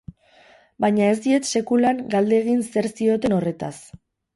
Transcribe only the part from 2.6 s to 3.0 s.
zer